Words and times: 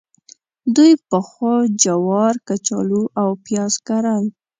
دوی 0.75 0.93
پخوا 1.09 1.55
جوار، 1.83 2.33
کچالو 2.47 3.01
او 3.21 3.29
پیاز 3.45 3.73
کرل. 3.87 4.25